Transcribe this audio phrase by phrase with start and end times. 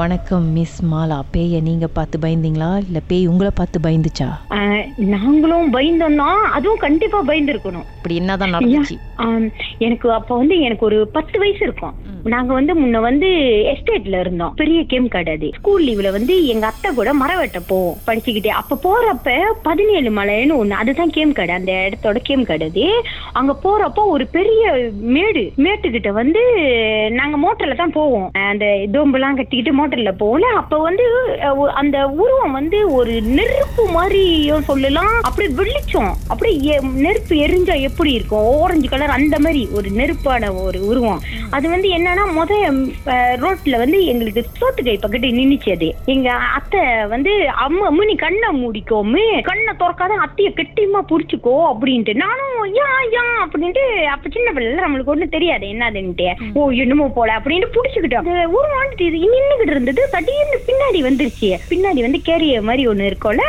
[0.00, 1.16] வணக்கம் மிஸ் மாலா.
[1.32, 2.68] பேயை நீங்க பார்த்து பயந்தீங்களா?
[2.86, 4.28] இல்ல பேய் உங்களை பார்த்து பயந்துச்சா?
[5.14, 7.86] நாங்களும் பயந்தோம் தான் அதுவும் கண்டிப்பா பயந்துருக்கணும்.
[7.96, 8.96] இப்படி என்னதான் நடந்துச்சு?
[9.86, 11.96] எனக்கு அப்ப வந்து எனக்கு ஒரு பத்து வயசு இருக்கும்.
[12.24, 13.28] நாங்க வந்து முன்ன வந்து
[13.72, 14.54] எஸ்டேட்ல இருந்தோம்.
[14.54, 15.50] பெரிய கேம் கடை அது.
[15.58, 18.52] ஸ்கூல் லீவ்ல வந்து எங்க அத்தை கூட மரம் வெட்ட போவோம் படிச்சுக்கிட்டே.
[18.60, 20.74] அப்ப போறப்ப பதினேழு மலைன்னு ஒண்ணு.
[20.82, 22.86] அதுதான் கேம் கடை அந்த இடத்தோட கேம் கடை அது.
[23.32, 24.72] அங்க போறப்போ ஒரு பெரிய
[25.16, 26.42] மேடு மேட்டுக்கிட்ட வந்து
[27.10, 28.28] நாங்க மோட்டர்ல தான் போவோம்.
[28.50, 28.66] அந்த
[28.96, 31.06] தோம்பெல்லாம் கட்டிக்கிட்டு மோட்டர்ல போவோம்ல அப்ப வந்து
[31.82, 35.14] அந்த உருவம் வந்து ஒரு நெருப்பு மாதிரியும் சொல்லலாம்.
[35.22, 38.48] அப்படியே வெளிச்சம் அப்படியே நெருப்பு எரிஞ்சா எப்படி இருக்கும்?
[38.62, 41.20] ஓரஞ்சு கலர் அந்த மாதிரி ஒரு நெருப்பான ஒரு உருவம்.
[41.50, 42.52] அது வந்து என்னன்னா முத
[43.42, 46.80] ரோட்ல வந்து எங்களுக்கு சோத்து கை பக்கத்து நின்னுச்சு அது எங்க அத்தை
[47.12, 47.32] வந்து
[47.64, 52.12] அம்மா அம்மு நீ கண்ணை மூடிக்கோமு கண்ணை திறக்காத அத்தைய கெட்டியமா புடிச்சுக்கோ அப்படின்ட்டு.
[52.22, 56.28] நானும் யா யா அப்படின்ட்டு அப்ப சின்ன பிள்ளைல நம்மளுக்கு ஒண்ணும் தெரியாது என்னதுன்ட்டு.
[56.58, 58.26] ஓ என்னமோ போல அப்படின்ட்டு புடிச்சுக்கிட்டோம்.
[58.34, 61.50] அது உருவாண்டுட்டு இது நின்னுகிட்டு இருந்தது திடீர்னு பின்னாடி வந்துருச்சு.
[61.70, 63.46] பின்னாடி வந்து கேரிய மாதிரி ஒண்ணு இருக்கும்ல.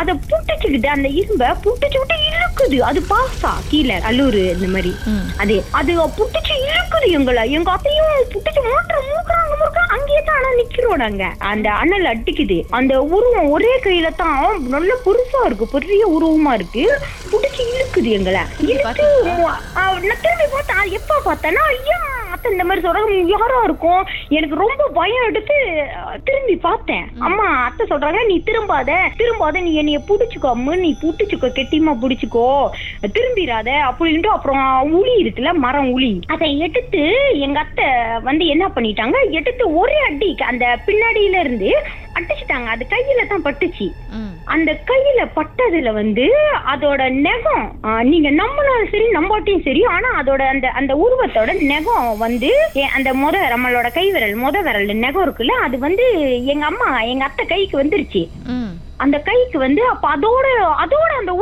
[0.00, 2.18] அத புட்டுச்சுக்கிட்டு அந்த இரும்ப புட்டுச்சு விட்டு
[2.56, 2.78] இழுக்குது.
[2.80, 3.50] அது பாசா.
[3.68, 4.92] கீழே அல்லூர் இந்த மாதிரி.
[5.38, 7.42] அது அது புட்டுச்சு இழுக்குது எங்களை.
[7.50, 11.24] எங்க அத்தையும் புட்டுச்சு மூட்டுற மூக்குறாங்க மூக்குறாங்க அங்கேயே தான் ஆனா நிக்கிறோம் நாங்க.
[11.50, 12.58] அந்த அனல் அடிக்குது.
[12.70, 15.66] அந்த உருவம் ஒரே கையில தான் நல்ல பெருசா இருக்கு.
[15.68, 16.84] பெரிய உருவமா இருக்கு.
[17.30, 18.42] புடிச்சு இழுக்குது எங்களை.
[19.76, 20.78] ஆ, நான் திரும்பி பார்த்தேன்.
[20.78, 22.00] அது எப்ப பார்த்தேன்னா ஐயா
[22.36, 24.02] அத்தை இந்த மாதிரி சொல்றாங்க யாரா இருக்கும்.
[24.36, 25.56] எனக்கு ரொம்ப பயம் எடுத்து
[26.26, 27.06] திரும்பி பார்த்தேன்.
[27.26, 30.72] அம்மா அத்தை சொல்றாங்க நீ திரும்பாத திரும்பாத நீ என்னைய புடிச்சுக்கோ அம்மு.
[30.84, 32.48] நீ புடிச்சுக்கோ கெட்டியமா புடிச்சுக்கோ.
[33.16, 34.64] திரும்பிடாத அப்படின்ட்டு அப்புறம்
[35.00, 36.12] உளி இருக்குல்ல மரம் உளி.
[36.34, 37.04] அதை எடுத்து
[37.46, 37.88] எங்க அத்தை
[38.28, 41.70] வந்து என்ன பண்ணிட்டாங்க எடுத்து ஒரே அடி அந்த பின்னாடியில இருந்து
[42.16, 42.68] அடிச்சுட்டாங்க.
[42.74, 43.86] அது கையில தான் பட்டுச்சு.
[44.46, 46.26] அந்த கையில பட்டதுல வந்து
[46.66, 47.64] அதோட நெகம்
[48.02, 52.50] நீங்க நம்மளும் சரி நம்பாட்டியும் சரி ஆனா அதோட அந்த அந்த உருவத்தோட நெகம் வந்து
[52.92, 56.06] அந்த முத நம்மளோட கை விரல் முத விரல் நெகம் இருக்குல்ல அது வந்து
[56.52, 58.22] எங்க அம்மா எங்க அத்தை கைக்கு வந்துருச்சு.
[59.04, 60.46] அந்த கைக்கு வந்து அப்ப அதோட
[60.82, 61.32] அதோட அந்த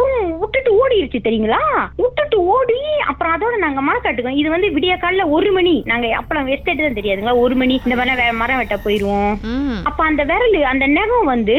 [0.41, 1.61] விட்டுட்டு ஓடிடுச்சு தெரியுங்களா?
[2.03, 2.79] விட்டுட்டு ஓடி
[3.11, 5.75] அப்புறம் அதோட நாங்க மரம் கட்டுக்கோம் இது வந்து விடிய காலைல ஒரு மணி.
[5.91, 7.37] நாங்க அப்பலாம் எஸ்டேட் தான் தெரியாதுங்களா?
[7.45, 7.77] ஒரு மணி.
[7.87, 9.33] இந்த மாதிரி மரம் வெட்ட போயிருவோம்.
[9.89, 11.59] அப்ப அந்த விரல் அந்த நகம் வந்து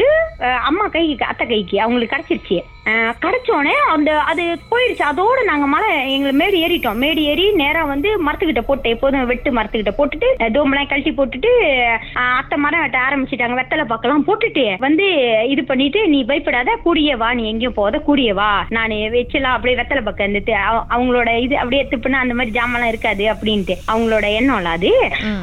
[0.70, 2.58] அம்மா கைக்கு அத்தை கைக்கு அவங்களுக்கு கிடைச்சிருச்சு.
[2.86, 5.04] அஹ், கிடைச்ச உடனே அந்த அது போயிடுச்சு.
[5.06, 6.98] அதோட நாங்க மலை எங்களை மேடு ஏறிட்டோம்.
[6.98, 11.50] மேடு ஏறி நேரா வந்து மரத்துக்கிட்ட போட்டு எப்போதும் வெட்டு மரத்துக்கிட்ட போட்டுட்டு அஹ், தோம்பெல்லாம் கழட்டி போட்டுட்டு
[12.36, 13.56] அத்தை மரம் வெட்ட ஆரம்பிச்சிட்டாங்க.
[13.58, 15.06] வெத்தலை பார்க்கலாம் போட்டுட்டு வந்து
[15.48, 16.54] இது பண்ணிட்டு நீ பயப்படாத
[16.84, 17.30] கூடிய வா.
[17.32, 18.48] நீ எங்கேயும் போத கூடிய வா.
[18.70, 18.84] நான்
[19.16, 23.76] வச்சலாம் அப்படியே வெத்தலை பக்கம் இருந்துட்டு அவ- அவங்களோட இது அப்படியே திப்புனா அந்த மாதிரி ஜாமெல்லாம் இருக்காது அப்படின்ட்டு.
[23.90, 24.92] அவங்களோட எண்ணம்ல அது.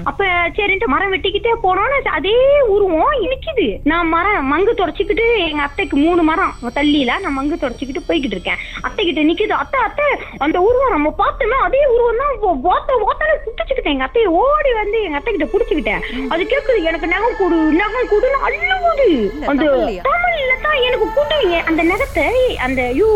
[0.06, 0.22] அப்ப
[0.58, 1.82] சரின்ட்டு மரம் வெட்டிக்கிட்டே போனோம்னா
[2.14, 2.36] அதே
[2.70, 2.92] உருவம்
[3.24, 8.60] இனிக்குது நான் மரம் மங்கு தொடச்சிக்கிட்டு எங்க அத்தைக்கு மூணு மரம் தள்ளியில நான் மங்கு தொடச்சிக்கிட்டு போய்கிட்டு இருக்கேன்.
[8.84, 10.08] அத்தை கிட்ட நிக்குது அத்தை அத்தை
[10.40, 12.34] அந்த உருவம் நம்ம பார்த்தோமே அதே உருவம் தான்
[12.68, 17.38] ஓத்த ஓத்தால புடிச்சுக்கிட்டேன் எங்க அத்தையை ஓடி வந்து எங்க அத்தை கிட்ட புடிச்சுக்கிட்டேன் அது கேக்குது எனக்கு நகம்
[17.38, 19.08] கொடு நகம் கொடுன்னு அள்ளுவது
[19.46, 19.64] அந்த?
[20.08, 21.32] தமிழ்ல தான் எனக்கு கொடுங்க
[21.70, 22.28] அந்த நகத்தை
[22.66, 23.10] அந்த ஐயோ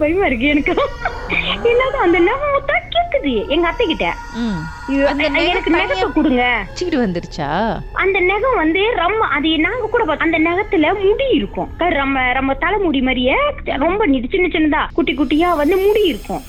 [0.00, 0.74] பயமா இருக்கு எனக்கு.
[1.66, 2.54] என்னது அந்த நகம்
[3.22, 3.48] கேக்குது.
[3.48, 4.14] எங்க அத்தை கிட்ட
[5.42, 6.64] எனக்கு நகத்தை கொடுங்க.
[6.66, 7.78] வச்சுக்கிட்டு வந்துருச்சா?
[7.92, 11.76] அந்த நகம் வந்து ரொம்ப அது நாங்க கூட அந்த நகத்துல முடி இருக்கும்.
[11.76, 13.34] க- நம்ம நம்ம தலைமுடி மாதிரியே
[13.64, 16.42] ரொம்ப சின்ன சின்னதா குட்டி குட்டியா வந்து முடி இருக்கும்.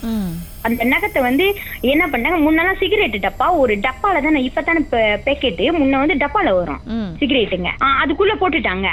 [0.62, 4.86] அந்த நகத்தை வந்து என்ன பண்ணாங்க முன்னெல்லாம் சிகரெட் டப்பா ஒரு டப்பால தானே இப்பதானே
[5.26, 6.80] பேக்கெட்டு முன்ன வந்து டப்பால வரும்.
[7.20, 7.68] சிகரெட்டுங்க.
[8.06, 8.88] அதுக்குள்ள போட்டுட்டாங்க.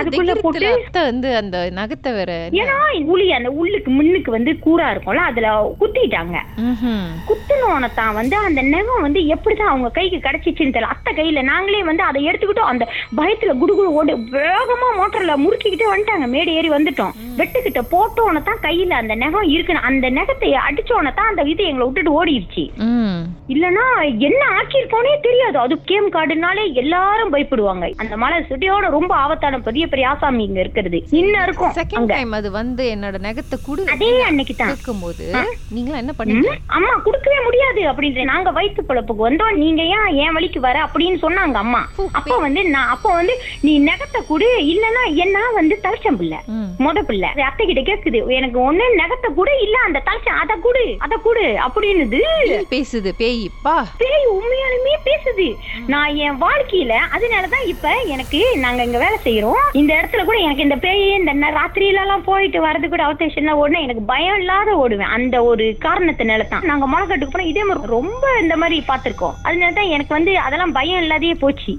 [0.00, 2.58] அதுக்குள்ள தைரியத்துல அத்தை வந்து அந்த நகத்தை வேற என்ன?
[2.62, 2.76] ஏன்னா
[3.12, 5.48] உளி அந்த உள்ளுக்கு முன்னுக்கு வந்து கூரா இருக்கும்ல அதுல
[5.80, 6.36] குத்திட்டாங்க.
[7.28, 10.92] குத்துனோன தான் வந்து அந்த நகம் வந்து எப்படிதான் அவங்க கைக்கு கிடைச்சிச்சுன்னு தெரியல.
[10.94, 12.86] அத்தை கையில நாங்களே வந்து அதை எடுத்துக்கிட்டோம் அந்த
[13.20, 16.28] பயத்துல குடுகுடு ஓடி வேகமா மோட்டர்ல முறுக்கிக்கிட்டே வந்துட்டாங்க.
[16.34, 17.14] மேடு ஏறி வந்துட்டோம்.
[17.40, 22.16] வெட்டுக்கிட்ட போட்டோன்னு தான் கையில அந்த நகம் இருக்குன்னு அந்த நகத்தை அடிச்சோன தான் அந்த இது எங்களை விட்டுட்டு
[22.20, 22.66] ஓடிடுச்சு.
[23.52, 23.86] இல்லனா
[24.28, 25.58] என்ன ஆக்கியிருக்கோனே தெரியாது.
[25.64, 27.90] அது கேம் கார்டுனாலே எல்லாரும் பயப்படுவாங்க.
[28.02, 30.98] அந்த மலை சுட்டியோட ரொம்ப ஆபத்தான பெரிய பெரிய ஆசாமி இங்க இருக்கிறது.
[31.20, 35.26] இன்னும் இருக்கும் செகண்ட் டைம் அது வந்து என்னோட நகத்தை குடு அதே அன்னைக்கு தான் கேட்கும்போது
[35.76, 39.56] நீங்களா என்ன பண்ணீங்க அம்மா குடுக்கவே முடியாது அப்படின்ற நாங்க வயிற்று பிழப்புக்கு வந்தோம்.
[39.62, 41.82] நீங்க ஏன் என் வழிக்கு வர அப்படின்னு சொன்னாங்க அம்மா.
[42.18, 43.34] அப்ப வந்து நான் அப்ப வந்து
[43.66, 46.40] நீ நகத்தை குடு இல்லன்னா என்ன வந்து தலைச்சம் பிள்ளை.
[46.84, 47.28] முத பிள்ளை.
[47.34, 48.20] அது அத்தை கிட்ட கேக்குது.
[48.38, 52.20] எனக்கு ஒண்ணு நகத்தை குடு இல்ல அந்த தலைச்சம் அத குடு அத குடு அப்படின்னுது.
[52.74, 55.48] பேசுது பேய் பா பேய் உண்மையாலுமே பேசுது.
[55.92, 60.76] நான் என் வாழ்க்கையில அதனாலதான் இப்ப எனக்கு நாங்க இங்க வேலை செய்யறோம் இந்த இடத்துல கூட எனக்கு இந்த
[60.76, 65.12] பேய் இந்த ந- ராத்திரியில எல்லாம் போயிட்டு வரது கூட அவசேஷன் ஓடுனா எனக்கு பயம் இல்லாத ஓடுவேன்.
[65.14, 66.62] அந்த ஒரு காரணத்தினால தான்.
[66.64, 69.34] நாங்க முளைக்கட்டுக்கு போனா இதே மாதிரி ரொம்ப இந்த மாதிரி பார்த்துருக்கோம்.
[69.42, 71.72] அதனால தான் எனக்கு வந்து அதெல்லாம் பயம் இல்லாதே போச்சு.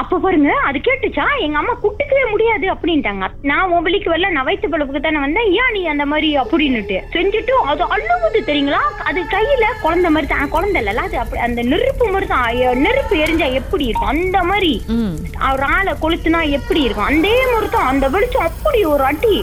[0.00, 1.24] அப்ப பாருங்க அது கேட்டுச்சா?
[1.44, 3.26] எங்க அம்மா குட்டுக்கவே முடியாது அப்படின்ட்டாங்க.
[3.50, 5.48] நான் வெளிக்கு வரல நான் வயிற்று பழப்புக்கு தானே வந்தேன்.
[5.60, 6.98] ஏன் நீ அந்த மாதிரி அப்படின்னுட்டு.
[7.14, 8.82] செஞ்சுட்டு அது அழுகுது தெரியுங்களா?
[9.10, 10.52] அது கையில குழந்தை மாதிரி தான்.
[10.54, 12.80] குழந்தை இல்ல அது அப்படி அந்த நெருப்பு மாதிரி தான்.
[12.86, 14.12] நெருப்பு எரிஞ்சா எப்படி இருக்கும்?
[14.14, 14.72] அந்த மாதிரி.
[15.52, 17.10] ஒரு ஆளை கொளுத்துனா எப்படி இருக்கும்?
[17.12, 19.36] அதே மாதிரி தான் அந்த வெளிச்சம் அப்படி ஒரு அடி.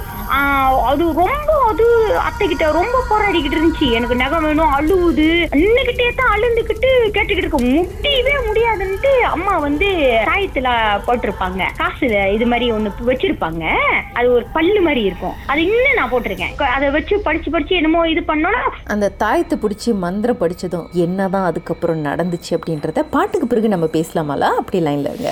[0.92, 1.86] அது ரொம்ப அது
[2.28, 3.88] அத்தை கிட்ட ரொம்ப போராடிக்கிட்டு இருந்துச்சு.
[3.98, 5.28] எனக்கு நகம் வேணும் அழுவுது.
[5.56, 9.88] அன்னுகிட்டே தான் அழுந்துகிட்டு கேட்டுக்கிட்டு இருக்கு முடியவே முடியாதுன்ட்டு அம்மா வந்து
[10.30, 10.70] சாயத்துல
[11.08, 11.62] போட்டிருப்பாங்க.
[11.82, 13.64] காசுல இது மாதிரி ஒண்ணு வச்சிருப்பாங்க.
[14.14, 15.36] அது ஒரு பல்லு மாதிரி இருக்கும்.
[15.48, 16.56] அது இன்னும் நான் போட்டிருக்கேன்.
[16.76, 18.64] அதை வச்சு படிச்சு படிச்சு என்னமோ இது பண்ணோம்னா
[18.96, 24.50] அந்த தாயத்தை பிடிச்சி மந்திரம் படிச்சதும் என்னதான் அதுக்கப்புறம் நடந்துச்சு அப்படின்றத பாட்டுக்கு பிறகு நம்ம பேசலாமாலா?
[24.62, 25.32] அப்படி லைன்ல இருங்க.